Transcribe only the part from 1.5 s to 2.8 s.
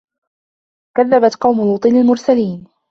لوطٍ المُرسَلينَ